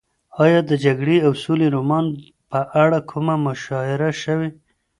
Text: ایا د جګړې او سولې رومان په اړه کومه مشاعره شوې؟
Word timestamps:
ایا 0.43 0.59
د 0.69 0.71
جګړې 0.85 1.17
او 1.25 1.31
سولې 1.43 1.67
رومان 1.75 2.05
په 2.51 2.59
اړه 2.83 2.99
کومه 3.11 3.35
مشاعره 3.45 4.11
شوې؟ 4.23 4.49